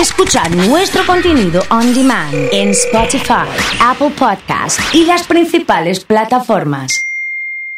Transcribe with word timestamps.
Escuchar 0.00 0.54
nuestro 0.54 1.06
contenido 1.06 1.62
on 1.70 1.94
demand 1.94 2.34
en 2.52 2.68
Spotify, 2.68 3.48
Apple 3.80 4.10
Podcast 4.10 4.78
y 4.92 5.06
las 5.06 5.26
principales 5.26 6.04
plataformas. 6.04 7.06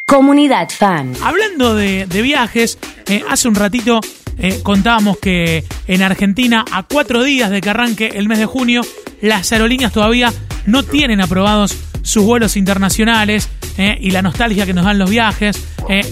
Comunidad 0.05 0.67
Fan. 0.69 1.13
Hablando 1.23 1.75
de, 1.75 2.05
viajes, 2.21 2.77
eh, 3.07 3.23
hace 3.29 3.47
un 3.47 3.55
ratito 3.55 4.01
eh, 4.37 4.59
contábamos 4.63 5.17
que 5.17 5.63
en 5.87 6.01
Argentina, 6.01 6.65
a 6.69 6.83
cuatro 6.83 7.23
días 7.23 7.51
de 7.51 7.61
que 7.61 7.69
arranque 7.69 8.07
el 8.15 8.27
mes 8.27 8.39
de 8.39 8.45
junio, 8.45 8.81
las 9.21 9.53
aerolíneas 9.53 9.93
todavía 9.93 10.33
no 10.65 10.83
tienen 10.83 11.21
aprobados 11.21 11.77
sus 12.01 12.25
vuelos 12.25 12.57
internacionales 12.57 13.47
eh, 13.77 13.97
y 14.01 14.11
la 14.11 14.21
nostalgia 14.21 14.65
que 14.65 14.73
nos 14.73 14.83
dan 14.83 14.99
los 14.99 15.09
viajes, 15.09 15.57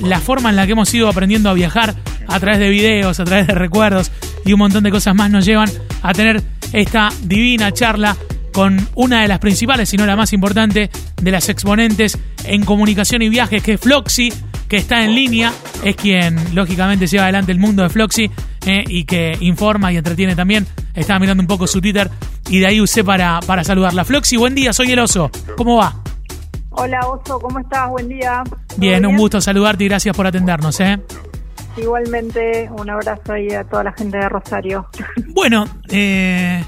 la 0.01 0.21
forma 0.21 0.49
en 0.51 0.55
la 0.55 0.65
que 0.65 0.71
hemos 0.71 0.91
ido 0.93 1.09
aprendiendo 1.09 1.49
a 1.49 1.53
viajar 1.53 1.95
a 2.27 2.39
través 2.39 2.59
de 2.59 2.69
videos, 2.69 3.19
a 3.19 3.25
través 3.25 3.45
de 3.45 3.53
recuerdos 3.53 4.09
y 4.45 4.53
un 4.53 4.59
montón 4.59 4.83
de 4.83 4.91
cosas 4.91 5.13
más 5.13 5.29
nos 5.29 5.45
llevan 5.45 5.69
a 6.07 6.13
tener 6.13 6.41
esta 6.71 7.09
divina 7.21 7.71
charla 7.71 8.15
con 8.53 8.87
una 8.95 9.21
de 9.21 9.27
las 9.27 9.39
principales, 9.39 9.89
si 9.89 9.97
no 9.97 10.05
la 10.05 10.15
más 10.15 10.33
importante, 10.33 10.89
de 11.21 11.31
las 11.31 11.49
exponentes 11.49 12.17
en 12.45 12.63
comunicación 12.63 13.21
y 13.21 13.29
viajes, 13.29 13.61
que 13.61 13.73
es 13.73 13.81
Floxy, 13.81 14.33
que 14.67 14.77
está 14.77 15.03
en 15.03 15.13
línea, 15.13 15.53
es 15.83 15.95
quien 15.95 16.55
lógicamente 16.55 17.07
lleva 17.07 17.23
adelante 17.25 17.51
el 17.51 17.59
mundo 17.59 17.83
de 17.83 17.89
Floxy 17.89 18.31
eh, 18.65 18.83
y 18.87 19.03
que 19.03 19.37
informa 19.41 19.91
y 19.91 19.97
entretiene 19.97 20.35
también. 20.35 20.65
Estaba 20.93 21.19
mirando 21.19 21.41
un 21.41 21.47
poco 21.47 21.67
su 21.67 21.81
Twitter 21.81 22.09
y 22.49 22.59
de 22.59 22.67
ahí 22.67 22.81
usé 22.81 23.03
para, 23.03 23.39
para 23.41 23.63
saludarla. 23.63 24.05
Floxy, 24.05 24.37
buen 24.37 24.55
día, 24.55 24.73
soy 24.73 24.91
el 24.91 24.99
oso. 24.99 25.29
¿Cómo 25.55 25.77
va? 25.77 25.93
Hola 26.79 26.99
oso, 27.07 27.39
¿cómo 27.39 27.59
estás? 27.59 27.89
Buen 27.89 28.07
día. 28.07 28.43
Bien, 28.77 29.05
un 29.05 29.17
gusto 29.17 29.41
saludarte 29.41 29.83
y 29.83 29.87
gracias 29.87 30.15
por 30.15 30.27
atendernos. 30.27 30.79
¿eh? 30.79 30.99
Igualmente, 31.77 32.69
un 32.71 32.89
abrazo 32.89 33.33
ahí 33.33 33.49
a 33.51 33.63
toda 33.63 33.83
la 33.83 33.91
gente 33.93 34.17
de 34.17 34.29
Rosario. 34.29 34.87
Bueno, 35.27 35.65
eh, 35.89 36.63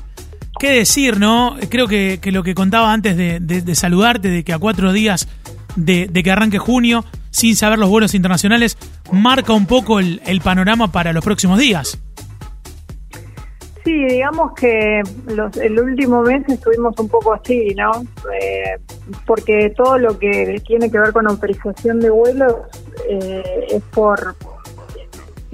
qué 0.59 0.71
decir, 0.71 1.19
¿no? 1.19 1.55
Creo 1.69 1.87
que, 1.87 2.19
lo 2.25 2.43
que 2.43 2.53
contaba 2.53 2.93
antes 2.93 3.17
de, 3.17 3.75
saludarte, 3.75 4.29
de 4.29 4.43
que 4.43 4.53
a 4.53 4.59
cuatro 4.59 4.93
días 4.93 5.27
de, 5.75 6.07
que 6.07 6.31
arranque 6.31 6.59
junio, 6.59 7.03
sin 7.31 7.55
saber 7.55 7.79
los 7.79 7.89
vuelos 7.89 8.13
internacionales, 8.13 8.77
marca 9.11 9.53
un 9.53 9.65
poco 9.65 9.99
el, 9.99 10.41
panorama 10.43 10.91
para 10.91 11.13
los 11.13 11.23
próximos 11.23 11.57
días. 11.57 11.97
Sí, 13.83 14.05
digamos 14.05 14.53
que 14.53 15.01
los, 15.27 15.57
el 15.57 15.79
último 15.79 16.21
mes 16.21 16.47
estuvimos 16.47 16.93
un 16.99 17.09
poco 17.09 17.33
así, 17.33 17.73
¿no? 17.75 18.03
Eh, 18.39 18.77
porque 19.25 19.73
todo 19.75 19.97
lo 19.97 20.19
que 20.19 20.61
tiene 20.67 20.91
que 20.91 20.99
ver 20.99 21.11
con 21.11 21.27
autorización 21.27 21.99
de 21.99 22.11
vuelos 22.11 22.53
eh, 23.09 23.65
es 23.69 23.81
por, 23.91 24.35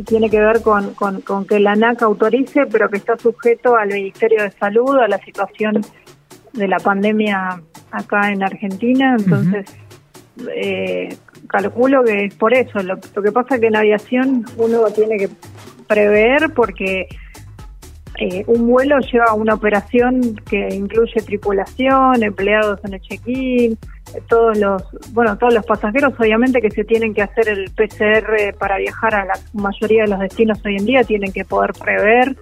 tiene 0.04 0.30
que 0.30 0.40
ver 0.40 0.62
con, 0.62 0.94
con, 0.94 1.46
que 1.46 1.60
la 1.60 1.72
ANAC 1.72 2.02
autorice, 2.02 2.66
pero 2.66 2.90
que 2.90 2.98
está 2.98 3.18
sujeto 3.18 3.76
al 3.76 3.90
Ministerio 3.90 4.44
de 4.44 4.52
Salud, 4.52 4.98
a 4.98 5.08
la 5.08 5.20
situación 5.20 5.82
de 6.54 6.68
la 6.68 6.78
pandemia 6.78 7.62
acá 7.92 8.32
en 8.32 8.44
Argentina. 8.44 9.16
Entonces, 9.18 9.66
eh, 10.54 11.16
calculo 11.48 12.04
que 12.04 12.26
es 12.26 12.36
por 12.36 12.54
eso. 12.54 12.80
Lo, 12.80 13.00
que 13.00 13.32
pasa 13.32 13.56
es 13.56 13.62
que 13.62 13.68
en 13.68 13.76
aviación 13.76 14.46
uno 14.58 14.84
tiene 14.88 15.18
que 15.18 15.30
prever 15.88 16.54
porque 16.54 17.08
eh, 18.18 18.44
un 18.48 18.68
vuelo 18.68 19.00
lleva 19.00 19.34
una 19.34 19.54
operación 19.54 20.36
que 20.50 20.68
incluye 20.74 21.22
tripulación, 21.22 22.24
empleados 22.24 22.80
en 22.84 22.94
el 22.94 23.02
check-in, 23.02 23.78
todos 24.28 24.58
los, 24.58 24.84
bueno, 25.12 25.38
todos 25.38 25.54
los 25.54 25.66
pasajeros 25.66 26.14
obviamente 26.20 26.62
que 26.62 26.72
se 26.72 26.84
tienen 26.84 27.14
que 27.14 27.22
hacer 27.22 27.50
el 27.50 27.72
PCR 27.72 28.58
para 28.58 28.78
viajar 28.78 29.16
a 29.16 29.26
la 29.26 29.34
mayoría 29.54 30.04
de 30.04 30.10
los 30.10 30.20
destinos 30.20 30.60
hoy 30.66 30.78
en 30.78 30.86
día 30.86 31.04
tienen 31.04 31.32
que 31.32 31.46
poder 31.46 31.74
prever 31.74 32.36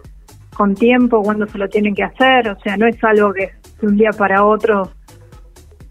con 0.56 0.76
tiempo 0.76 1.22
cuándo 1.22 1.48
se 1.48 1.58
lo 1.58 1.68
tienen 1.68 1.96
que 1.96 2.04
hacer, 2.04 2.50
o 2.50 2.60
sea, 2.60 2.78
no 2.78 2.88
es 2.88 3.04
algo 3.04 3.34
que 3.34 3.52
de 3.82 3.88
un 3.88 3.98
día 3.98 4.12
para 4.12 4.46
otro 4.46 4.92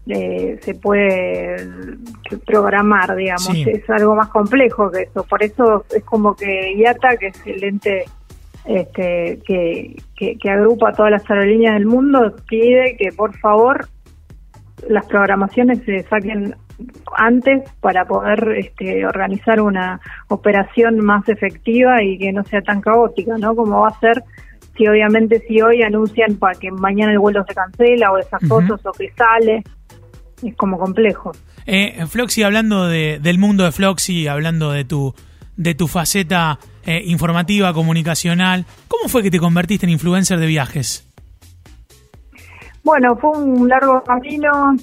eh, 0.07 0.59
se 0.61 0.73
puede 0.75 1.55
programar, 2.45 3.15
digamos, 3.15 3.55
es 3.55 3.89
algo 3.89 4.15
más 4.15 4.29
complejo 4.29 4.89
que 4.89 5.03
eso, 5.03 5.23
por 5.23 5.43
eso 5.43 5.85
es 5.93 6.03
como 6.03 6.35
que 6.35 6.73
IATA, 6.75 7.17
que 7.17 7.27
es 7.27 7.41
el 7.45 7.63
ente 7.63 8.05
este, 8.65 9.39
que, 9.45 10.01
que, 10.15 10.37
que 10.37 10.49
agrupa 10.49 10.93
todas 10.93 11.11
las 11.11 11.29
aerolíneas 11.29 11.73
del 11.73 11.85
mundo, 11.85 12.33
pide 12.47 12.95
que 12.97 13.11
por 13.11 13.37
favor 13.37 13.87
las 14.89 15.05
programaciones 15.05 15.79
se 15.85 16.03
saquen 16.03 16.55
antes 17.15 17.69
para 17.79 18.05
poder 18.05 18.55
este, 18.57 19.05
organizar 19.05 19.61
una 19.61 19.99
operación 20.29 20.99
más 20.99 21.27
efectiva 21.29 22.01
y 22.03 22.17
que 22.17 22.31
no 22.31 22.43
sea 22.43 22.61
tan 22.61 22.81
caótica, 22.81 23.37
¿no? 23.37 23.55
Como 23.55 23.81
va 23.81 23.89
a 23.89 23.99
ser 23.99 24.23
si 24.75 24.87
obviamente 24.87 25.43
si 25.47 25.61
hoy 25.61 25.83
anuncian 25.83 26.35
para 26.37 26.57
que 26.57 26.71
mañana 26.71 27.11
el 27.11 27.19
vuelo 27.19 27.45
se 27.47 27.53
cancela 27.53 28.11
o 28.11 28.17
esas 28.17 28.41
fotos 28.47 28.81
o 28.85 28.91
que 28.91 29.11
sale, 29.11 29.63
es 30.41 30.55
como 30.55 30.79
complejo. 30.79 31.31
Eh, 31.65 32.05
Floxy, 32.07 32.43
hablando 32.43 32.87
de, 32.87 33.19
del 33.21 33.37
mundo 33.37 33.63
de 33.63 33.71
Floxy, 33.71 34.27
hablando 34.27 34.71
de 34.71 34.83
tu 34.83 35.13
de 35.55 35.75
tu 35.75 35.87
faceta 35.87 36.57
eh, 36.83 37.03
informativa, 37.05 37.73
comunicacional, 37.73 38.65
¿cómo 38.87 39.07
fue 39.07 39.21
que 39.21 39.29
te 39.29 39.39
convertiste 39.39 39.85
en 39.85 39.91
influencer 39.91 40.39
de 40.39 40.47
viajes? 40.47 41.12
Bueno, 42.83 43.15
fue 43.15 43.31
un 43.31 43.67
largo 43.67 44.03
camino. 44.03 44.75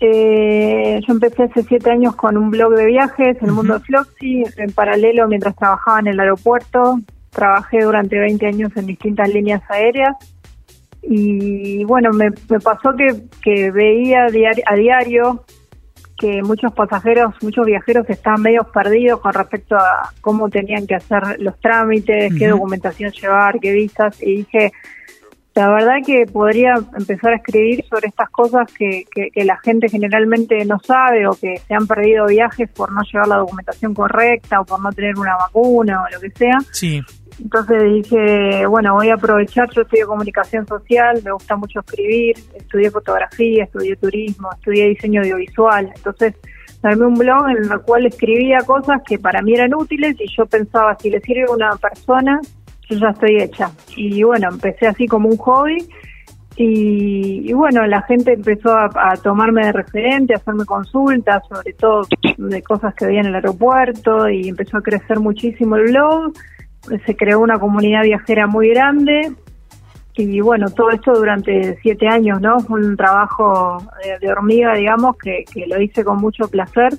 Eh, 0.00 1.00
yo 1.06 1.14
empecé 1.14 1.44
hace 1.44 1.62
siete 1.62 1.90
años 1.90 2.16
con 2.16 2.36
un 2.36 2.50
blog 2.50 2.74
de 2.74 2.86
viajes, 2.86 3.36
El 3.40 3.52
Mundo 3.52 3.74
de 3.74 3.80
Floxy, 3.80 4.42
en 4.56 4.72
paralelo 4.72 5.28
mientras 5.28 5.54
trabajaba 5.54 6.00
en 6.00 6.08
el 6.08 6.20
aeropuerto. 6.20 6.98
Trabajé 7.30 7.84
durante 7.84 8.18
20 8.18 8.46
años 8.46 8.72
en 8.76 8.86
distintas 8.86 9.28
líneas 9.28 9.62
aéreas. 9.68 10.16
Y 11.02 11.84
bueno, 11.84 12.10
me, 12.12 12.30
pasó 12.60 12.94
que, 12.96 13.22
que 13.42 13.70
veía 13.70 14.26
a 14.26 14.74
diario 14.76 15.44
que 16.22 16.42
muchos 16.42 16.72
pasajeros, 16.72 17.34
muchos 17.42 17.66
viajeros 17.66 18.08
estaban 18.08 18.42
medio 18.42 18.62
perdidos 18.72 19.20
con 19.20 19.32
respecto 19.32 19.76
a 19.76 20.12
cómo 20.20 20.48
tenían 20.48 20.86
que 20.86 20.94
hacer 20.94 21.40
los 21.40 21.58
trámites, 21.58 22.32
qué 22.38 22.46
documentación 22.46 23.10
llevar, 23.10 23.58
qué 23.58 23.72
visas, 23.72 24.22
y 24.22 24.36
dije, 24.36 24.72
la 25.54 25.68
verdad 25.68 25.96
que 26.04 26.24
podría 26.26 26.74
empezar 26.96 27.32
a 27.32 27.36
escribir 27.36 27.84
sobre 27.84 28.08
estas 28.08 28.30
cosas 28.30 28.72
que, 28.72 29.04
que, 29.12 29.44
la 29.44 29.58
gente 29.58 29.88
generalmente 29.88 30.64
no 30.64 30.78
sabe 30.78 31.26
o 31.26 31.32
que 31.32 31.58
se 31.58 31.74
han 31.74 31.86
perdido 31.86 32.26
viajes 32.26 32.70
por 32.70 32.90
no 32.90 33.02
llevar 33.02 33.28
la 33.28 33.36
documentación 33.36 33.92
correcta 33.92 34.60
o 34.60 34.64
por 34.64 34.80
no 34.80 34.90
tener 34.92 35.18
una 35.18 35.36
vacuna 35.36 36.02
o 36.02 36.14
lo 36.14 36.20
que 36.20 36.30
sea. 36.30 36.58
Sí. 36.70 37.02
Entonces 37.38 37.82
dije, 37.82 38.66
bueno, 38.66 38.94
voy 38.94 39.10
a 39.10 39.14
aprovechar, 39.14 39.68
yo 39.74 39.82
estudio 39.82 40.06
comunicación 40.06 40.66
social, 40.66 41.20
me 41.22 41.32
gusta 41.32 41.56
mucho 41.56 41.80
escribir, 41.80 42.36
estudié 42.54 42.90
fotografía, 42.90 43.64
estudié 43.64 43.96
turismo, 43.96 44.48
estudié 44.54 44.88
diseño 44.88 45.20
audiovisual. 45.20 45.90
Entonces 45.94 46.34
armé 46.82 47.06
un 47.06 47.14
blog 47.14 47.48
en 47.50 47.70
el 47.70 47.80
cual 47.80 48.06
escribía 48.06 48.58
cosas 48.66 49.02
que 49.06 49.18
para 49.18 49.42
mí 49.42 49.54
eran 49.54 49.74
útiles 49.74 50.16
y 50.18 50.26
yo 50.34 50.46
pensaba, 50.46 50.96
si 50.98 51.10
le 51.10 51.20
sirve 51.20 51.44
a 51.48 51.52
una 51.52 51.76
persona, 51.76 52.40
yo 52.88 52.98
ya 52.98 53.10
estoy 53.10 53.40
hecha. 53.40 53.70
Y 53.96 54.22
bueno, 54.22 54.48
empecé 54.50 54.86
así 54.86 55.06
como 55.06 55.28
un 55.28 55.36
hobby 55.36 55.88
y, 56.56 57.52
bueno, 57.54 57.86
la 57.86 58.02
gente 58.02 58.34
empezó 58.34 58.76
a, 58.76 59.14
tomarme 59.22 59.66
de 59.66 59.72
referente, 59.72 60.34
a 60.34 60.36
hacerme 60.36 60.64
consultas, 60.66 61.42
sobre 61.48 61.72
todo 61.72 62.02
de 62.36 62.62
cosas 62.62 62.94
que 62.94 63.06
veía 63.06 63.20
en 63.20 63.26
el 63.26 63.34
aeropuerto 63.36 64.28
y 64.28 64.48
empezó 64.48 64.78
a 64.78 64.82
crecer 64.82 65.18
muchísimo 65.20 65.76
el 65.76 65.84
blog. 65.84 66.32
Se 67.06 67.16
creó 67.16 67.40
una 67.40 67.58
comunidad 67.58 68.02
viajera 68.02 68.46
muy 68.46 68.68
grande 68.68 69.32
y 70.14 70.40
bueno, 70.40 70.68
todo 70.68 70.90
esto 70.90 71.14
durante 71.14 71.78
siete 71.80 72.06
años, 72.06 72.40
¿no? 72.42 72.60
Fue 72.60 72.80
un 72.80 72.96
trabajo 72.98 73.78
de, 74.20 74.30
hormiga, 74.30 74.74
digamos, 74.74 75.16
que, 75.16 75.44
que 75.50 75.66
lo 75.66 75.80
hice 75.80 76.04
con 76.04 76.18
mucho 76.18 76.48
placer, 76.48 76.92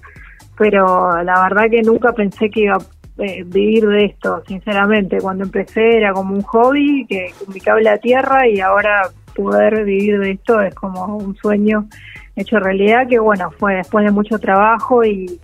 pero 0.57 1.21
la 1.21 1.43
verdad 1.43 1.69
que 1.69 1.83
nunca 1.83 2.13
pensé 2.13 2.49
que 2.49 2.61
iba 2.61 2.79
eh, 3.17 3.43
vivir 3.45 3.87
de 3.87 4.05
esto, 4.05 4.43
sinceramente. 4.47 5.19
Cuando 5.19 5.43
empecé 5.43 5.97
era 5.97 6.13
como 6.13 6.33
un 6.33 6.41
hobby 6.41 7.05
que, 7.07 7.31
me 7.53 7.59
cabe 7.59 7.83
la 7.83 7.97
tierra 7.97 8.47
y 8.47 8.59
ahora 8.59 9.09
poder 9.35 9.83
vivir 9.83 10.19
de 10.19 10.31
esto 10.31 10.61
es 10.61 10.75
como 10.75 11.17
un 11.17 11.35
sueño 11.35 11.87
hecho 12.35 12.59
realidad 12.59 13.07
que 13.07 13.19
bueno, 13.19 13.51
fue 13.51 13.75
después 13.75 14.05
de 14.05 14.11
mucho 14.11 14.37
trabajo 14.39 15.03
y, 15.03 15.39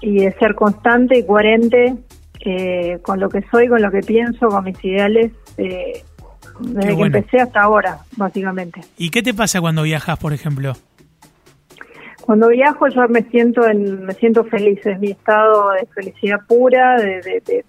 y 0.00 0.24
de 0.24 0.32
ser 0.32 0.54
constante 0.54 1.18
y 1.18 1.26
coherente 1.26 1.94
eh, 2.40 2.98
con 3.02 3.20
lo 3.20 3.28
que 3.28 3.42
soy, 3.50 3.68
con 3.68 3.82
lo 3.82 3.90
que 3.90 4.00
pienso, 4.00 4.48
con 4.48 4.64
mis 4.64 4.82
ideales. 4.84 5.32
Eh, 5.56 6.02
desde 6.60 6.96
que 6.96 7.02
empecé 7.02 7.40
hasta 7.40 7.62
ahora, 7.62 7.98
básicamente. 8.16 8.80
¿Y 8.96 9.10
qué 9.10 9.22
te 9.22 9.32
pasa 9.32 9.60
cuando 9.60 9.82
viajas, 9.82 10.18
por 10.18 10.32
ejemplo? 10.32 10.74
Cuando 12.28 12.48
viajo 12.48 12.88
yo 12.88 13.08
me 13.08 13.22
siento 13.30 13.66
en, 13.66 14.04
me 14.04 14.12
siento 14.12 14.44
feliz, 14.44 14.84
es 14.84 15.00
mi 15.00 15.12
estado 15.12 15.70
de 15.70 15.86
felicidad 15.86 16.36
pura, 16.46 16.96
de, 17.00 17.64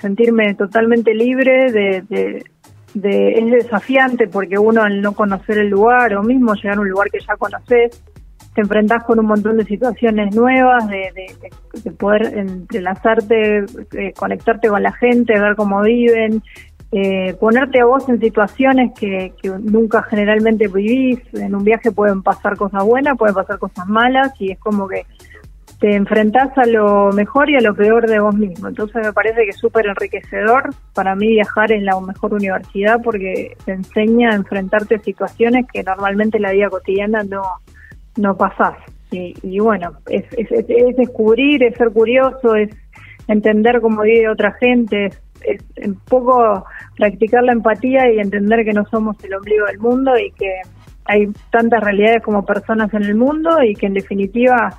sentirme 0.00 0.52
totalmente 0.54 1.14
libre, 1.14 1.70
de, 1.70 2.44
es 2.92 3.50
desafiante 3.52 4.26
porque 4.26 4.58
uno 4.58 4.82
al 4.82 5.00
no 5.00 5.12
conocer 5.12 5.58
el 5.58 5.68
lugar 5.68 6.12
o 6.16 6.24
mismo 6.24 6.54
llegar 6.54 6.78
a 6.78 6.80
un 6.80 6.88
lugar 6.88 7.08
que 7.08 7.20
ya 7.20 7.36
conoces, 7.36 8.02
te 8.52 8.60
enfrentas 8.60 9.04
con 9.04 9.20
un 9.20 9.26
montón 9.26 9.56
de 9.58 9.64
situaciones 9.64 10.34
nuevas, 10.34 10.88
de, 10.88 11.92
poder 11.96 12.36
entrelazarte, 12.36 13.58
eh, 13.92 14.12
conectarte 14.18 14.66
con 14.66 14.82
la 14.82 14.92
gente, 14.92 15.38
ver 15.38 15.54
cómo 15.54 15.82
viven, 15.82 16.42
eh, 16.92 17.34
ponerte 17.38 17.80
a 17.80 17.84
vos 17.84 18.08
en 18.08 18.18
situaciones 18.18 18.92
que, 18.98 19.32
nunca 19.60 20.02
generalmente 20.02 20.68
vivís. 20.68 21.20
En 21.34 21.54
un 21.54 21.64
viaje 21.64 21.92
pueden 21.92 22.22
pasar 22.22 22.56
cosas 22.56 22.84
buenas, 22.84 23.16
pueden 23.16 23.34
pasar 23.34 23.58
cosas 23.58 23.86
malas 23.86 24.32
y 24.40 24.52
es 24.52 24.58
como 24.58 24.88
que 24.88 25.06
te 25.78 25.94
enfrentás 25.94 26.56
a 26.58 26.66
lo 26.66 27.10
mejor 27.12 27.48
y 27.48 27.56
a 27.56 27.60
lo 27.60 27.74
peor 27.74 28.06
de 28.08 28.18
vos 28.18 28.34
mismo. 28.34 28.68
Entonces 28.68 29.02
me 29.02 29.12
parece 29.12 29.44
que 29.44 29.50
es 29.50 29.56
súper 29.56 29.86
enriquecedor 29.86 30.70
para 30.92 31.14
mí 31.14 31.28
viajar 31.28 31.72
en 31.72 31.86
la 31.86 31.98
mejor 32.00 32.34
universidad 32.34 33.00
porque 33.02 33.56
te 33.64 33.72
enseña 33.72 34.32
a 34.32 34.34
enfrentarte 34.34 34.96
a 34.96 34.98
situaciones 34.98 35.66
que 35.72 35.82
normalmente 35.82 36.36
en 36.36 36.42
la 36.42 36.52
vida 36.52 36.68
cotidiana 36.68 37.22
no, 37.22 37.42
no 38.16 38.36
pasás. 38.36 38.74
Y, 39.12 39.58
bueno, 39.58 39.92
es, 40.06 40.24
es, 40.36 40.96
descubrir, 40.96 41.64
es 41.64 41.74
ser 41.74 41.90
curioso, 41.90 42.54
es 42.54 42.70
entender 43.26 43.80
cómo 43.80 44.02
vive 44.02 44.28
otra 44.28 44.52
gente, 44.52 45.06
es, 45.06 45.20
es 45.44 45.62
un 45.86 45.96
poco 46.06 46.64
practicar 46.96 47.42
la 47.44 47.52
empatía 47.52 48.12
y 48.12 48.18
entender 48.18 48.64
que 48.64 48.72
no 48.72 48.84
somos 48.86 49.16
el 49.24 49.34
ombligo 49.34 49.66
del 49.66 49.78
mundo 49.78 50.18
y 50.18 50.30
que 50.32 50.60
hay 51.04 51.28
tantas 51.50 51.82
realidades 51.82 52.22
como 52.22 52.44
personas 52.44 52.92
en 52.94 53.02
el 53.02 53.14
mundo 53.14 53.62
y 53.62 53.74
que 53.74 53.86
en 53.86 53.94
definitiva 53.94 54.76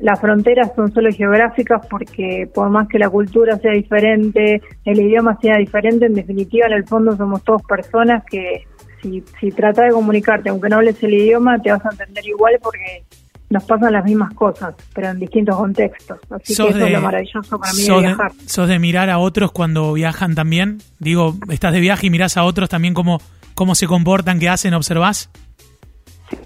las 0.00 0.20
fronteras 0.20 0.72
son 0.74 0.92
solo 0.92 1.10
geográficas 1.12 1.86
porque 1.86 2.48
por 2.52 2.68
más 2.70 2.88
que 2.88 2.98
la 2.98 3.10
cultura 3.10 3.56
sea 3.58 3.72
diferente, 3.72 4.62
el 4.84 5.00
idioma 5.00 5.38
sea 5.40 5.56
diferente, 5.58 6.06
en 6.06 6.14
definitiva 6.14 6.66
en 6.66 6.72
el 6.72 6.84
fondo 6.84 7.16
somos 7.16 7.42
todos 7.44 7.62
personas 7.62 8.24
que 8.24 8.66
si, 9.00 9.22
si 9.40 9.50
tratas 9.50 9.86
de 9.86 9.92
comunicarte, 9.92 10.50
aunque 10.50 10.68
no 10.68 10.76
hables 10.76 11.02
el 11.02 11.14
idioma, 11.14 11.58
te 11.58 11.70
vas 11.70 11.84
a 11.84 11.90
entender 11.90 12.26
igual 12.26 12.58
porque 12.62 13.04
nos 13.52 13.64
pasan 13.64 13.92
las 13.92 14.04
mismas 14.04 14.32
cosas, 14.34 14.74
pero 14.94 15.10
en 15.10 15.18
distintos 15.18 15.56
contextos. 15.56 16.18
Así 16.30 16.46
que 16.46 16.52
eso 16.52 16.68
es 16.68 16.92
lo 16.92 17.00
maravilloso 17.00 17.58
para 17.58 17.72
mí 17.72 17.82
de 17.82 17.98
viajar. 18.00 18.32
¿Sos 18.46 18.68
de 18.68 18.78
mirar 18.78 19.10
a 19.10 19.18
otros 19.18 19.52
cuando 19.52 19.92
viajan 19.92 20.34
también? 20.34 20.78
Digo, 20.98 21.34
estás 21.50 21.72
de 21.72 21.80
viaje 21.80 22.06
y 22.06 22.10
mirás 22.10 22.36
a 22.36 22.44
otros 22.44 22.68
también 22.68 22.94
cómo, 22.94 23.20
cómo 23.54 23.74
se 23.74 23.86
comportan, 23.86 24.38
qué 24.38 24.48
hacen, 24.48 24.74
observás. 24.74 25.30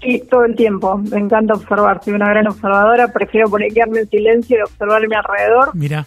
Sí, 0.01 0.21
todo 0.29 0.43
el 0.43 0.55
tiempo. 0.55 0.97
Me 0.97 1.17
encanta 1.17 1.53
observar. 1.53 2.03
Soy 2.03 2.13
una 2.13 2.29
gran 2.29 2.47
observadora. 2.47 3.07
Prefiero 3.07 3.49
poner, 3.49 3.73
quedarme 3.73 4.01
en 4.01 4.09
silencio 4.09 4.57
y 4.57 4.61
observar 4.61 5.07
mi 5.07 5.15
alrededor. 5.15 5.71
Mira. 5.73 6.05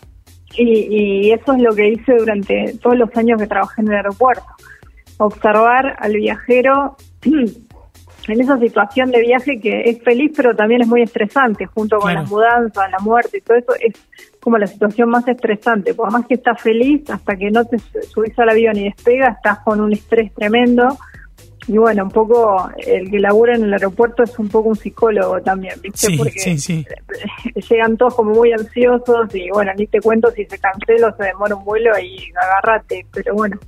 Y, 0.56 1.29
y 1.29 1.32
eso 1.32 1.55
es 1.55 1.62
lo 1.62 1.75
que 1.75 1.88
hice 1.88 2.14
durante 2.19 2.75
todos 2.82 2.99
los 2.99 3.17
años 3.17 3.41
que 3.41 3.47
trabajé 3.47 3.81
en 3.81 3.88
el 3.88 3.94
aeropuerto. 3.94 4.44
Observar 5.17 5.97
al 5.99 6.12
viajero 6.12 6.97
en 8.29 8.41
esa 8.41 8.59
situación 8.59 9.11
de 9.11 9.21
viaje 9.21 9.61
que 9.61 9.83
es 9.83 10.03
feliz 10.03 10.33
pero 10.37 10.55
también 10.55 10.83
es 10.83 10.89
muy 10.89 11.03
estresante, 11.03 11.67
junto 11.67 11.99
con 11.99 12.15
las 12.15 12.29
mudanzas, 12.29 12.91
la 12.91 12.99
muerte 12.99 13.39
y 13.39 13.41
todo 13.41 13.57
eso, 13.57 13.75
es 13.81 13.95
como 14.41 14.59
la 14.59 14.67
situación 14.67 15.11
más 15.11 15.27
estresante. 15.29 15.95
Por 15.95 16.11
más 16.11 16.27
que 16.27 16.35
estás 16.35 16.61
feliz, 16.61 17.09
hasta 17.11 17.37
que 17.37 17.51
no 17.51 17.65
te 17.65 17.79
subís 17.79 18.39
al 18.39 18.49
avión 18.49 18.77
y 18.77 18.85
despega, 18.85 19.29
estás 19.29 19.59
con 19.61 19.81
un 19.81 19.93
estrés 19.93 20.33
tremendo 20.35 20.97
y 21.67 21.79
bueno, 21.79 22.05
un 22.05 22.11
poco 22.11 22.71
el 22.79 23.11
que 23.11 23.19
labura 23.21 23.55
en 23.55 23.65
el 23.65 23.73
aeropuerto 23.73 24.23
es 24.23 24.37
un 24.39 24.49
poco 24.49 24.71
un 24.71 24.77
psicólogo 24.77 25.41
también, 25.41 25.75
¿viste? 25.81 26.17
Porque 26.17 26.57
llegan 27.71 27.97
todos 27.97 28.15
como 28.15 28.33
muy 28.33 28.53
ansiosos 28.53 29.35
y 29.35 29.51
bueno, 29.51 29.71
ni 29.77 29.87
te 29.87 30.01
cuento 30.01 30.31
si 30.31 30.45
se 30.47 30.59
cancela 30.59 31.09
o 31.09 31.17
se 31.17 31.25
demora 31.25 31.55
un 31.55 31.65
vuelo 31.65 31.93
y 31.99 32.33
agárrate, 32.35 33.07
pero 33.13 33.35
bueno, 33.35 33.59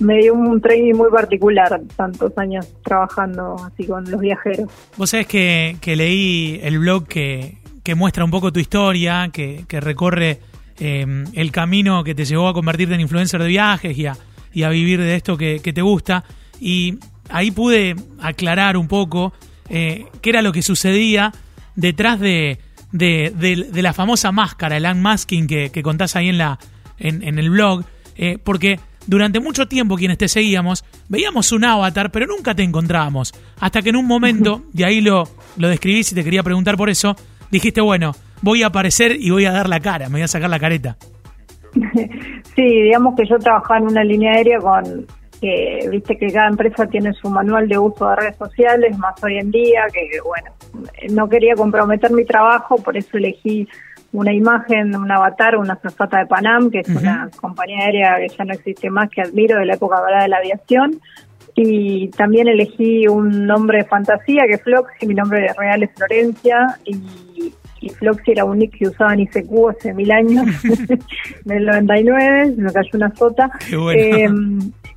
me 0.00 0.18
dio 0.18 0.34
un 0.34 0.60
training 0.60 0.94
muy 0.94 1.10
particular 1.10 1.80
tantos 1.96 2.36
años 2.38 2.66
trabajando 2.84 3.56
así 3.64 3.86
con 3.86 4.08
los 4.10 4.20
viajeros. 4.20 4.70
Vos 4.96 5.10
sabés 5.10 5.26
que, 5.26 5.76
que 5.80 5.96
leí 5.96 6.60
el 6.62 6.78
blog 6.78 7.06
que, 7.06 7.58
que 7.82 7.94
muestra 7.94 8.24
un 8.24 8.30
poco 8.30 8.52
tu 8.52 8.60
historia, 8.60 9.30
que, 9.32 9.64
que 9.66 9.80
recorre 9.80 10.40
em, 10.78 11.24
el 11.34 11.50
camino 11.50 12.04
que 12.04 12.14
te 12.14 12.24
llevó 12.24 12.48
a 12.48 12.54
convertirte 12.54 12.94
en 12.94 13.00
influencer 13.00 13.42
de 13.42 13.48
viajes 13.48 13.96
y 13.96 14.06
a, 14.06 14.16
y 14.52 14.62
a 14.62 14.68
vivir 14.68 15.00
de 15.00 15.14
esto 15.14 15.36
que, 15.36 15.60
que 15.60 15.72
te 15.72 15.82
gusta. 15.82 16.24
Y 16.60 16.98
ahí 17.30 17.50
pude 17.50 17.96
aclarar 18.20 18.76
un 18.76 18.88
poco 18.88 19.32
eh, 19.68 20.06
qué 20.20 20.30
era 20.30 20.42
lo 20.42 20.52
que 20.52 20.62
sucedía 20.62 21.32
detrás 21.74 22.18
de, 22.20 22.58
de, 22.92 23.82
la 23.82 23.92
famosa 23.92 24.32
máscara, 24.32 24.76
el 24.76 24.84
unmasking 24.84 25.46
que, 25.46 25.70
que 25.70 25.82
contás 25.82 26.16
ahí 26.16 26.28
en, 26.28 26.38
la, 26.38 26.58
en, 26.98 27.38
el 27.38 27.50
blog, 27.50 27.84
eh, 28.16 28.38
porque 28.42 28.80
durante 29.08 29.40
mucho 29.40 29.66
tiempo 29.66 29.96
quienes 29.96 30.18
te 30.18 30.28
seguíamos 30.28 30.84
veíamos 31.08 31.50
un 31.52 31.64
avatar, 31.64 32.12
pero 32.12 32.26
nunca 32.26 32.54
te 32.54 32.62
encontrábamos. 32.62 33.32
Hasta 33.58 33.82
que 33.82 33.90
en 33.90 33.96
un 33.96 34.06
momento, 34.06 34.62
y 34.74 34.84
ahí 34.84 35.00
lo, 35.00 35.24
lo 35.56 35.68
describís 35.68 36.12
y 36.12 36.14
te 36.14 36.22
quería 36.22 36.42
preguntar 36.42 36.76
por 36.76 36.90
eso, 36.90 37.16
dijiste, 37.50 37.80
bueno, 37.80 38.12
voy 38.42 38.62
a 38.62 38.68
aparecer 38.68 39.16
y 39.18 39.30
voy 39.30 39.46
a 39.46 39.52
dar 39.52 39.68
la 39.68 39.80
cara, 39.80 40.08
me 40.08 40.14
voy 40.14 40.22
a 40.22 40.28
sacar 40.28 40.50
la 40.50 40.60
careta. 40.60 40.96
Sí, 42.56 42.64
digamos 42.64 43.14
que 43.14 43.24
yo 43.24 43.38
trabajaba 43.38 43.78
en 43.78 43.86
una 43.86 44.02
línea 44.02 44.32
aérea 44.32 44.58
con 44.58 45.06
que 45.40 45.88
viste 45.92 46.16
que 46.16 46.26
cada 46.32 46.48
empresa 46.48 46.88
tiene 46.88 47.12
su 47.12 47.30
manual 47.30 47.68
de 47.68 47.78
uso 47.78 48.08
de 48.08 48.16
redes 48.16 48.36
sociales, 48.36 48.98
más 48.98 49.22
hoy 49.22 49.38
en 49.38 49.52
día, 49.52 49.86
que 49.92 50.18
bueno, 50.24 50.50
no 51.12 51.28
quería 51.28 51.54
comprometer 51.54 52.10
mi 52.10 52.24
trabajo, 52.24 52.76
por 52.76 52.96
eso 52.96 53.16
elegí 53.16 53.68
una 54.12 54.32
imagen, 54.32 54.96
un 54.96 55.10
avatar, 55.10 55.56
una 55.56 55.76
zafata 55.76 56.18
de 56.18 56.26
Panam, 56.26 56.70
que 56.70 56.80
es 56.80 56.88
una 56.88 57.28
compañía 57.40 57.84
aérea 57.84 58.16
que 58.16 58.28
ya 58.28 58.44
no 58.44 58.54
existe 58.54 58.90
más, 58.90 59.10
que 59.10 59.20
admiro 59.20 59.58
de 59.58 59.66
la 59.66 59.74
época 59.74 60.00
de 60.22 60.28
la 60.28 60.36
aviación, 60.38 61.00
y 61.54 62.08
también 62.10 62.48
elegí 62.48 63.06
un 63.08 63.46
nombre 63.46 63.78
de 63.78 63.84
fantasía, 63.84 64.44
que 64.46 64.54
es 64.54 64.62
Floxy, 64.62 65.06
mi 65.06 65.14
nombre 65.14 65.52
real 65.58 65.82
es 65.82 65.90
Florencia, 65.94 66.78
y, 66.84 67.52
y 67.80 67.88
Floxy 67.90 68.32
era 68.32 68.44
un 68.44 68.58
nick 68.58 68.78
que 68.78 68.88
usaba 68.88 69.12
en 69.12 69.20
ICQ 69.20 69.70
hace 69.70 69.92
mil 69.92 70.10
años, 70.10 70.46
en 71.44 71.50
el 71.50 71.66
99, 71.66 72.54
me 72.56 72.72
cayó 72.72 72.90
una 72.94 73.14
sota. 73.14 73.50
Eh, 73.94 74.28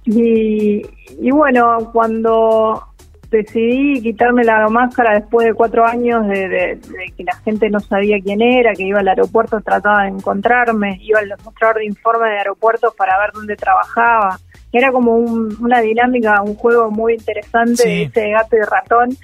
y, 0.06 0.81
y 1.19 1.31
bueno, 1.31 1.90
cuando 1.92 2.90
decidí 3.31 4.01
quitarme 4.01 4.44
la 4.44 4.68
máscara 4.68 5.13
después 5.16 5.48
de 5.48 5.54
cuatro 5.54 5.86
años 5.86 6.28
de, 6.28 6.80
que 7.16 7.24
la 7.24 7.36
gente 7.38 7.69
no 7.69 7.80
sabía 7.80 8.19
quién 8.22 8.42
era, 8.42 8.74
que 8.74 8.83
iba 8.83 9.00
al 9.00 9.07
aeropuerto, 9.07 9.62
trataba 9.62 10.04
de 10.04 10.10
encontrarme, 10.10 11.00
iba 11.01 11.19
al 11.19 11.33
mostrador 11.44 11.78
de 11.78 11.86
informes 11.86 12.30
de 12.30 12.38
aeropuertos 12.38 12.94
para 12.95 13.18
ver 13.19 13.31
dónde 13.33 13.56
trabajaba. 13.56 14.38
Era 14.74 14.92
como 14.92 15.16
una 15.16 15.80
dinámica, 15.81 16.42
un 16.42 16.56
juego 16.56 16.92
muy 16.92 17.13
interesante 17.13 17.88
de 17.88 18.04
ese 18.04 18.30
gato 18.30 18.57
y 18.57 18.62
ratón 18.62 19.18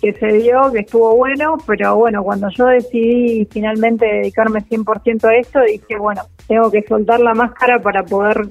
que 0.00 0.12
se 0.12 0.26
dio, 0.26 0.70
que 0.70 0.80
estuvo 0.80 1.16
bueno, 1.16 1.56
pero 1.66 1.96
bueno, 1.96 2.22
cuando 2.22 2.48
yo 2.50 2.66
decidí 2.66 3.46
finalmente 3.50 4.04
dedicarme 4.04 4.60
100% 4.60 5.24
a 5.24 5.36
esto, 5.36 5.60
dije, 5.62 5.96
bueno, 5.98 6.22
tengo 6.46 6.70
que 6.70 6.82
soltar 6.82 7.20
la 7.20 7.32
máscara 7.32 7.78
para 7.78 8.02
poder 8.02 8.48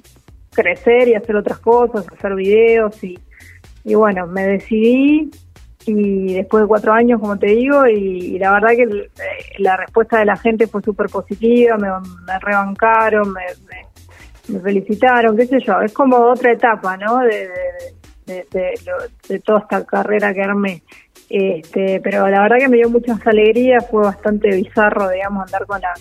crecer 0.51 1.07
y 1.07 1.15
hacer 1.15 1.35
otras 1.35 1.59
cosas, 1.59 2.05
hacer 2.11 2.33
videos 2.35 3.03
y, 3.03 3.19
y 3.83 3.95
bueno, 3.95 4.27
me 4.27 4.45
decidí 4.47 5.31
y 5.85 6.33
después 6.35 6.63
de 6.63 6.67
cuatro 6.67 6.93
años, 6.93 7.19
como 7.19 7.37
te 7.37 7.47
digo, 7.47 7.85
y, 7.85 8.37
la 8.39 8.51
verdad 8.51 8.69
que 8.69 9.09
la 9.59 9.77
respuesta 9.77 10.19
de 10.19 10.25
la 10.25 10.37
gente 10.37 10.67
fue 10.67 10.81
súper 10.81 11.07
positiva, 11.07 11.77
me, 11.77 11.89
rebancaron, 12.39 13.33
me, 13.33 13.41
me, 14.47 14.59
felicitaron, 14.61 15.35
qué 15.35 15.45
sé 15.45 15.59
yo, 15.59 15.81
es 15.81 15.93
como 15.93 16.17
otra 16.17 16.53
etapa, 16.53 16.95
¿no? 16.97 17.19
De, 17.19 17.49
de, 18.25 18.45
de, 19.27 19.39
toda 19.39 19.59
esta 19.59 19.85
carrera 19.85 20.33
que 20.33 20.41
armé. 20.41 20.83
Este, 21.29 21.99
pero 22.01 22.29
la 22.29 22.41
verdad 22.41 22.57
que 22.59 22.69
me 22.69 22.77
dio 22.77 22.89
muchas 22.89 23.25
alegrías, 23.25 23.85
fue 23.89 24.03
bastante 24.03 24.55
bizarro, 24.55 25.09
digamos, 25.09 25.45
andar 25.45 25.65
con 25.65 25.81
la 25.81 25.93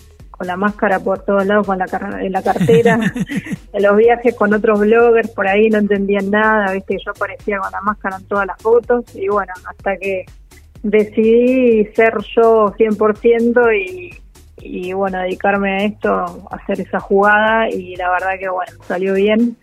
con 0.43 0.47
la 0.47 0.57
máscara 0.57 0.99
por 0.99 1.19
todos 1.19 1.45
lados, 1.45 1.65
con 1.65 1.77
la, 1.77 1.85
en 2.19 2.33
la 2.33 2.43
cartera, 2.43 2.99
en 3.73 3.83
los 3.83 3.95
viajes 3.95 4.35
con 4.35 4.53
otros 4.53 4.81
bloggers, 4.81 5.29
por 5.29 5.47
ahí 5.47 5.69
no 5.69 5.77
entendían 5.77 6.29
nada, 6.29 6.73
viste, 6.73 6.97
yo 7.03 7.11
aparecía 7.11 7.59
con 7.59 7.71
la 7.71 7.79
máscara 7.79 8.17
en 8.17 8.25
todas 8.25 8.45
las 8.45 8.61
fotos 8.61 9.05
y 9.15 9.29
bueno, 9.29 9.53
hasta 9.65 9.95
que 9.95 10.25
decidí 10.81 11.85
ser 11.95 12.15
yo 12.35 12.73
100% 12.77 13.73
y, 13.73 14.09
y 14.57 14.91
bueno, 14.91 15.19
dedicarme 15.19 15.75
a 15.75 15.85
esto, 15.85 16.11
a 16.11 16.55
hacer 16.57 16.81
esa 16.81 16.99
jugada 16.99 17.69
y 17.69 17.95
la 17.95 18.11
verdad 18.11 18.31
que 18.37 18.49
bueno, 18.49 18.73
salió 18.85 19.13
bien. 19.13 19.55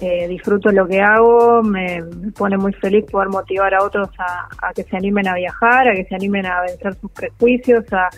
Eh, 0.00 0.28
disfruto 0.28 0.70
lo 0.70 0.86
que 0.86 1.00
hago, 1.00 1.60
me, 1.64 2.04
pone 2.36 2.56
muy 2.56 2.72
feliz 2.74 3.04
poder 3.10 3.30
motivar 3.30 3.74
a 3.74 3.82
otros 3.82 4.08
a, 4.18 4.46
a, 4.68 4.72
que 4.72 4.84
se 4.84 4.96
animen 4.96 5.26
a 5.26 5.34
viajar, 5.34 5.88
a 5.88 5.92
que 5.92 6.04
se 6.04 6.14
animen 6.14 6.46
a 6.46 6.60
vencer 6.60 6.94
sus 7.00 7.10
prejuicios, 7.10 7.84
a, 7.92 8.08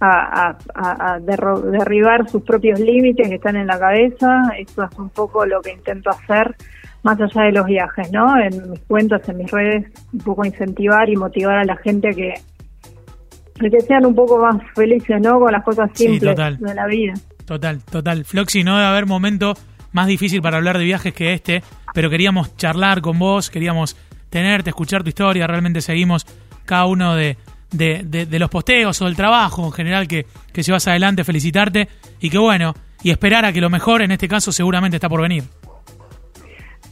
a, 0.00 0.56
a, 0.74 1.18
derribar 1.20 2.28
sus 2.28 2.42
propios 2.42 2.78
límites 2.80 3.28
que 3.28 3.36
están 3.36 3.56
en 3.56 3.66
la 3.66 3.78
cabeza. 3.78 4.42
Eso 4.58 4.84
es 4.84 4.98
un 4.98 5.08
poco 5.10 5.46
lo 5.46 5.60
que 5.62 5.72
intento 5.72 6.10
hacer 6.10 6.54
más 7.02 7.20
allá 7.20 7.42
de 7.42 7.52
los 7.52 7.66
viajes, 7.66 8.10
¿no? 8.12 8.38
En 8.38 8.70
mis 8.70 8.80
cuentas, 8.80 9.28
en 9.28 9.38
mis 9.38 9.50
redes, 9.50 9.86
un 10.12 10.20
poco 10.20 10.44
incentivar 10.44 11.08
y 11.08 11.16
motivar 11.16 11.58
a 11.58 11.64
la 11.64 11.76
gente 11.76 12.08
a 12.08 12.12
que, 12.12 12.34
que 13.70 13.80
sean 13.80 14.06
un 14.06 14.14
poco 14.14 14.38
más 14.38 14.56
felices, 14.74 15.20
¿no? 15.22 15.38
Con 15.38 15.52
las 15.52 15.62
cosas 15.62 15.90
simples 15.94 16.36
de 16.36 16.74
la 16.74 16.86
vida. 16.86 17.14
Total, 17.44 17.82
total. 17.84 18.24
Floxy, 18.24 18.64
no 18.64 18.76
debe 18.76 18.88
haber 18.88 19.06
momento 19.06 19.54
más 19.92 20.08
difícil 20.08 20.42
para 20.42 20.56
hablar 20.56 20.78
de 20.78 20.84
viajes 20.84 21.14
que 21.14 21.32
este, 21.32 21.62
pero 21.94 22.10
queríamos 22.10 22.56
charlar 22.56 23.00
con 23.00 23.18
vos, 23.20 23.50
queríamos 23.50 23.96
tenerte, 24.28 24.70
escuchar 24.70 25.04
tu 25.04 25.08
historia, 25.08 25.46
realmente 25.46 25.80
seguimos 25.80 26.26
cada 26.64 26.86
uno 26.86 27.14
de, 27.14 27.38
de, 27.70 28.02
de, 28.04 28.38
los 28.38 28.48
posteos 28.48 29.00
o 29.02 29.06
del 29.06 29.16
trabajo 29.16 29.66
en 29.66 29.72
general 29.72 30.08
que, 30.08 30.26
que 30.52 30.62
llevas 30.62 30.86
adelante, 30.88 31.24
felicitarte 31.24 31.88
y 32.20 32.30
que 32.30 32.38
bueno, 32.38 32.74
y 33.02 33.10
esperar 33.10 33.44
a 33.44 33.52
que 33.52 33.60
lo 33.60 33.70
mejor 33.70 34.02
en 34.02 34.12
este 34.12 34.28
caso 34.28 34.52
seguramente 34.52 34.96
está 34.96 35.08
por 35.08 35.22
venir. 35.22 35.44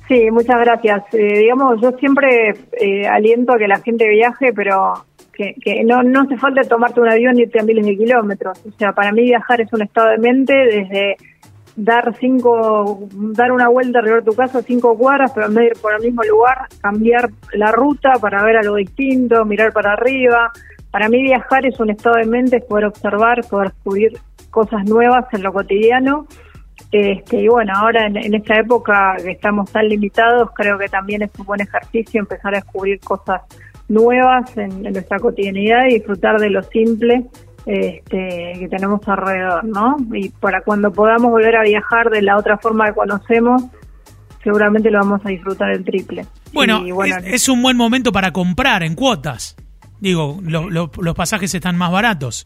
Sí, 0.08 0.30
muchas 0.30 0.60
gracias. 0.60 1.02
Eh, 1.14 1.38
digamos, 1.38 1.80
yo 1.80 1.92
siempre 1.92 2.54
eh, 2.78 3.06
aliento 3.06 3.54
a 3.54 3.58
que 3.58 3.66
la 3.66 3.80
gente 3.80 4.06
viaje, 4.08 4.52
pero 4.54 4.92
que, 5.32 5.54
que 5.60 5.82
no, 5.82 6.02
no 6.02 6.22
hace 6.22 6.36
falta 6.36 6.62
tomarte 6.62 7.00
un 7.00 7.08
avión 7.08 7.38
y 7.38 7.42
irte 7.42 7.60
a 7.60 7.62
miles 7.62 7.86
de 7.86 7.96
kilómetros. 7.96 8.60
O 8.66 8.72
sea, 8.78 8.92
para 8.92 9.12
mí 9.12 9.22
viajar 9.22 9.62
es 9.62 9.72
un 9.72 9.82
estado 9.82 10.10
de 10.10 10.18
mente 10.18 10.52
desde 10.54 11.16
dar 11.76 12.14
cinco, 12.18 13.08
dar 13.12 13.52
una 13.52 13.68
vuelta 13.68 13.98
alrededor 13.98 14.24
de 14.24 14.30
tu 14.30 14.36
casa 14.36 14.62
cinco 14.62 14.96
cuadras, 14.96 15.32
pero 15.32 15.46
en 15.46 15.54
vez 15.54 15.64
de 15.64 15.70
ir 15.70 15.82
por 15.82 15.94
el 15.94 16.02
mismo 16.02 16.22
lugar, 16.22 16.68
cambiar 16.80 17.30
la 17.52 17.72
ruta 17.72 18.12
para 18.20 18.42
ver 18.42 18.56
algo 18.56 18.76
distinto, 18.76 19.44
mirar 19.44 19.72
para 19.72 19.92
arriba. 19.92 20.52
Para 20.90 21.08
mí 21.08 21.22
viajar 21.22 21.66
es 21.66 21.78
un 21.80 21.90
estado 21.90 22.16
de 22.16 22.26
mente, 22.26 22.58
es 22.58 22.64
poder 22.64 22.86
observar, 22.86 23.40
poder 23.48 23.72
descubrir 23.72 24.18
cosas 24.50 24.84
nuevas 24.84 25.26
en 25.32 25.42
lo 25.42 25.52
cotidiano 25.52 26.26
este, 26.90 27.42
y 27.42 27.48
bueno, 27.48 27.72
ahora 27.74 28.06
en, 28.06 28.34
esta 28.34 28.54
época 28.60 29.16
que 29.20 29.32
estamos 29.32 29.68
tan 29.72 29.88
limitados, 29.88 30.50
creo 30.54 30.78
que 30.78 30.88
también 30.88 31.22
es 31.22 31.30
un 31.38 31.44
buen 31.44 31.60
ejercicio 31.60 32.20
empezar 32.20 32.54
a 32.54 32.58
descubrir 32.58 33.00
cosas 33.00 33.42
nuevas 33.88 34.56
en, 34.56 34.82
nuestra 34.82 35.18
cotidianidad 35.18 35.86
y 35.86 35.94
disfrutar 35.94 36.38
de 36.38 36.50
lo 36.50 36.62
simple 36.62 37.26
este, 37.66 38.52
que 38.58 38.68
tenemos 38.68 39.00
alrededor, 39.06 39.64
¿no? 39.64 39.96
Y 40.12 40.28
para 40.28 40.62
cuando 40.62 40.92
podamos 40.92 41.30
volver 41.30 41.56
a 41.56 41.62
viajar 41.62 42.10
de 42.10 42.22
la 42.22 42.36
otra 42.36 42.58
forma 42.58 42.86
que 42.86 42.94
conocemos, 42.94 43.62
seguramente 44.42 44.90
lo 44.90 44.98
vamos 44.98 45.20
a 45.24 45.30
disfrutar 45.30 45.70
el 45.70 45.84
triple. 45.84 46.26
Bueno, 46.52 46.82
es, 47.24 47.48
un 47.48 47.62
buen 47.62 47.76
momento 47.76 48.12
para 48.12 48.32
comprar 48.32 48.82
en 48.82 48.94
cuotas. 48.94 49.56
Digo, 49.98 50.38
los 50.42 51.14
pasajes 51.14 51.54
están 51.54 51.76
más 51.76 51.90
baratos. 51.90 52.44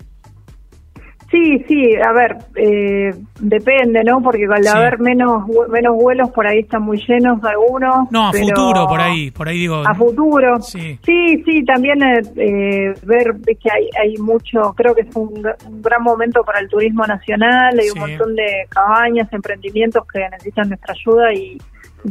Sí, 1.30 1.62
sí, 1.68 1.94
a 1.96 2.10
ver, 2.12 2.38
eh, 2.56 3.14
depende, 3.38 4.02
¿no? 4.02 4.22
Porque 4.22 4.46
al 4.46 4.66
haber 4.66 4.98
menos 4.98 5.46
menos 5.68 5.94
vuelos, 5.94 6.30
por 6.30 6.46
ahí 6.46 6.60
están 6.60 6.82
muy 6.82 6.98
llenos 7.06 7.44
algunos. 7.44 8.10
No, 8.10 8.28
a 8.28 8.32
futuro, 8.32 8.86
por 8.86 9.00
ahí, 9.00 9.30
por 9.30 9.46
ahí 9.46 9.58
digo. 9.58 9.82
A 9.86 9.94
futuro. 9.94 10.58
Sí, 10.62 10.98
sí, 11.04 11.42
sí 11.44 11.64
también 11.66 12.02
eh, 12.02 12.94
ver 13.02 13.36
que 13.44 13.70
hay, 13.70 13.90
hay 14.02 14.16
mucho, 14.16 14.72
creo 14.74 14.94
que 14.94 15.02
es 15.02 15.16
un, 15.16 15.42
gran 15.82 16.02
momento 16.02 16.42
para 16.44 16.60
el 16.60 16.68
turismo 16.68 17.04
nacional, 17.04 17.78
hay 17.78 17.90
un 17.90 18.00
montón 18.00 18.34
de 18.34 18.66
cabañas, 18.70 19.30
emprendimientos 19.30 20.06
que 20.10 20.20
necesitan 20.30 20.70
nuestra 20.70 20.94
ayuda 20.94 21.34
y, 21.34 21.58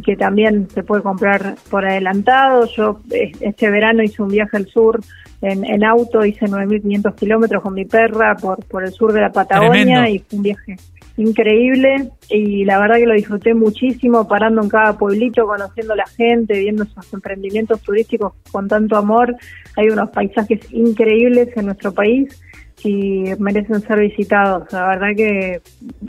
que 0.04 0.16
también 0.16 0.68
se 0.70 0.82
puede 0.82 1.02
comprar 1.02 1.56
por 1.70 1.86
adelantado. 1.86 2.66
Yo 2.66 3.00
eh, 3.10 3.32
este 3.40 3.70
verano 3.70 4.02
hice 4.02 4.22
un 4.22 4.28
viaje 4.28 4.56
al 4.56 4.66
sur 4.66 5.00
en, 5.40 5.64
en 5.64 5.84
auto, 5.84 6.24
hice 6.24 6.46
9.500 6.46 7.14
kilómetros 7.14 7.62
con 7.62 7.74
mi 7.74 7.84
perra 7.84 8.36
por, 8.36 8.64
por 8.64 8.84
el 8.84 8.92
sur 8.92 9.12
de 9.12 9.20
la 9.20 9.32
Patagonia 9.32 10.08
y 10.08 10.18
fue 10.18 10.36
un 10.36 10.42
viaje 10.42 10.76
increíble 11.16 12.10
y 12.30 12.64
la 12.64 12.78
verdad 12.78 12.96
que 12.96 13.06
lo 13.06 13.14
disfruté 13.14 13.52
muchísimo 13.52 14.28
parando 14.28 14.62
en 14.62 14.68
cada 14.68 14.96
pueblito, 14.96 15.46
conociendo 15.46 15.94
a 15.94 15.96
la 15.96 16.06
gente, 16.06 16.58
viendo 16.58 16.84
esos 16.84 17.12
emprendimientos 17.12 17.80
turísticos 17.80 18.34
con 18.52 18.68
tanto 18.68 18.96
amor. 18.96 19.36
Hay 19.76 19.88
unos 19.88 20.10
paisajes 20.10 20.60
increíbles 20.72 21.48
en 21.56 21.66
nuestro 21.66 21.92
país 21.92 22.40
y 22.84 23.24
merecen 23.38 23.80
ser 23.80 24.00
visitados. 24.00 24.72
La 24.72 24.88
verdad 24.88 25.08
que 25.16 25.60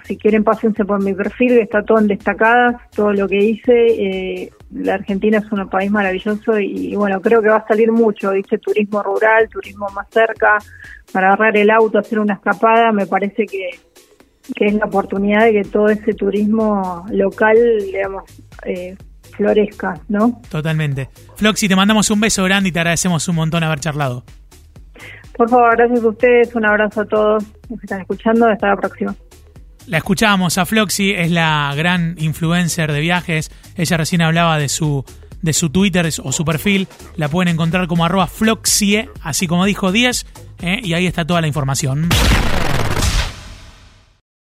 si 0.06 0.18
quieren 0.18 0.44
pásense 0.44 0.86
por 0.86 1.04
mi 1.04 1.14
perfil, 1.14 1.60
está 1.60 1.84
todo 1.84 2.00
en 2.00 2.08
destacadas, 2.08 2.76
todo 2.96 3.14
lo 3.14 3.28
que 3.28 3.38
hice. 3.38 3.72
Eh, 3.74 4.50
la 4.72 4.96
Argentina 4.96 5.40
es 5.40 5.52
un 5.52 5.68
país 5.70 5.90
maravilloso 5.90 6.60
y, 6.60 6.96
bueno, 6.96 7.22
creo 7.22 7.42
que 7.42 7.50
va 7.50 7.58
a 7.58 7.68
salir 7.68 7.92
mucho, 7.92 8.32
dice 8.32 8.58
turismo 8.58 9.02
rural, 9.02 9.50
turismo 9.50 9.88
más 9.96 10.08
cerca, 10.12 10.58
para 11.12 11.28
agarrar 11.28 11.58
el 11.58 11.70
auto, 11.72 11.98
hacer 11.98 12.20
una 12.20 12.36
escapada, 12.36 12.92
me 12.92 13.08
parece 13.08 13.46
que, 13.46 13.70
que 14.56 14.66
es 14.66 14.74
la 14.76 14.86
oportunidad 14.86 15.46
de 15.46 15.54
que 15.54 15.64
todo 15.64 15.90
ese 15.90 16.14
turismo 16.14 17.06
local, 17.12 17.58
digamos, 17.84 18.24
eh, 18.64 18.96
florezca, 19.36 20.00
¿no? 20.08 20.40
Totalmente. 20.50 21.10
Floxy, 21.36 21.68
te 21.68 21.76
mandamos 21.76 22.12
un 22.12 22.20
beso 22.20 22.44
grande 22.44 22.70
y 22.70 22.72
te 22.72 22.80
agradecemos 22.80 23.28
un 23.28 23.36
montón 23.36 23.64
haber 23.64 23.80
charlado. 23.80 24.24
Por 25.40 25.50
favor, 25.50 25.74
gracias 25.78 26.04
a 26.04 26.08
ustedes, 26.10 26.54
un 26.54 26.66
abrazo 26.66 27.00
a 27.00 27.06
todos 27.06 27.44
los 27.70 27.80
que 27.80 27.86
están 27.86 28.02
escuchando, 28.02 28.46
hasta 28.46 28.68
la 28.68 28.76
próxima. 28.76 29.16
La 29.88 30.00
escuchábamos 30.00 30.58
a 30.58 30.66
Floxy, 30.66 31.14
es 31.14 31.32
la 31.32 31.74
gran 31.78 32.16
influencer 32.20 32.92
de 32.92 33.00
viajes. 33.00 33.50
Ella 33.78 33.96
recién 33.96 34.22
hablaba 34.22 34.58
de 34.58 34.68
su, 34.68 35.06
de 35.42 35.54
su 35.54 35.70
Twitter 35.70 36.10
o 36.22 36.34
su 36.34 36.44
perfil. 36.44 36.90
La 37.16 37.30
pueden 37.30 37.54
encontrar 37.54 37.88
como 37.88 38.04
arroba 38.04 38.28
Floxie, 38.28 39.10
así 39.24 39.48
como 39.48 39.64
dijo 39.64 39.94
10, 39.94 40.26
eh, 40.62 40.82
y 40.84 40.92
ahí 40.92 41.08
está 41.08 41.26
toda 41.26 41.40
la 41.40 41.48
información. 41.48 42.10